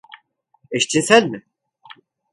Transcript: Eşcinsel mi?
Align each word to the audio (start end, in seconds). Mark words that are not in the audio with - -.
Eşcinsel 0.71 1.23
mi? 1.25 1.43